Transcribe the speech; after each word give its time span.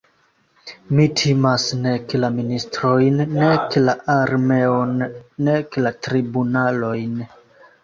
Mi 0.99 1.03
timas 1.19 1.65
nek 1.81 2.15
la 2.23 2.31
ministrojn, 2.37 3.21
nek 3.43 3.77
la 3.89 3.95
armeon, 4.15 4.99
nek 5.51 5.81
la 5.85 5.95
tribunalojn. 6.09 7.17